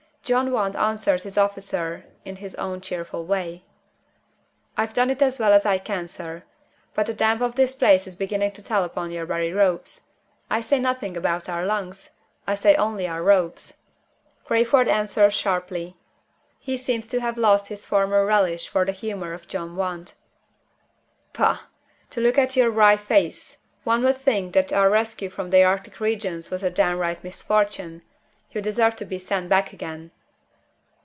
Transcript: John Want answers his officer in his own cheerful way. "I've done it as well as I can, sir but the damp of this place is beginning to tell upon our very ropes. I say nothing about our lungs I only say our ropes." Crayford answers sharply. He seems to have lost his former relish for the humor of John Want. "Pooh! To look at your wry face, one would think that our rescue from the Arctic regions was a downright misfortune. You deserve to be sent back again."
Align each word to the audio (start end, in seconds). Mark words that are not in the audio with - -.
John 0.23 0.51
Want 0.51 0.75
answers 0.75 1.23
his 1.23 1.37
officer 1.37 2.05
in 2.23 2.37
his 2.37 2.53
own 2.55 2.79
cheerful 2.79 3.25
way. 3.25 3.65
"I've 4.77 4.93
done 4.93 5.09
it 5.09 5.21
as 5.21 5.39
well 5.39 5.51
as 5.51 5.65
I 5.65 5.79
can, 5.79 6.07
sir 6.07 6.43
but 6.93 7.07
the 7.07 7.13
damp 7.13 7.41
of 7.41 7.55
this 7.55 7.73
place 7.73 8.05
is 8.05 8.15
beginning 8.15 8.51
to 8.51 8.63
tell 8.63 8.83
upon 8.83 9.13
our 9.17 9.25
very 9.25 9.51
ropes. 9.51 10.01
I 10.49 10.61
say 10.61 10.79
nothing 10.79 11.17
about 11.17 11.49
our 11.49 11.65
lungs 11.65 12.11
I 12.47 12.53
only 12.75 13.03
say 13.05 13.07
our 13.09 13.23
ropes." 13.23 13.79
Crayford 14.45 14.87
answers 14.87 15.33
sharply. 15.33 15.97
He 16.59 16.77
seems 16.77 17.07
to 17.07 17.19
have 17.19 17.37
lost 17.37 17.67
his 17.67 17.87
former 17.87 18.23
relish 18.23 18.69
for 18.69 18.85
the 18.85 18.91
humor 18.93 19.33
of 19.33 19.47
John 19.47 19.75
Want. 19.75 20.13
"Pooh! 21.33 21.57
To 22.11 22.21
look 22.21 22.37
at 22.37 22.55
your 22.55 22.69
wry 22.69 22.95
face, 22.95 23.57
one 23.83 24.03
would 24.03 24.17
think 24.19 24.53
that 24.53 24.71
our 24.71 24.89
rescue 24.89 25.31
from 25.31 25.49
the 25.49 25.63
Arctic 25.63 25.99
regions 25.99 26.49
was 26.51 26.61
a 26.61 26.69
downright 26.69 27.23
misfortune. 27.23 28.03
You 28.51 28.59
deserve 28.61 28.97
to 28.97 29.05
be 29.05 29.17
sent 29.17 29.47
back 29.47 29.71
again." 29.71 30.11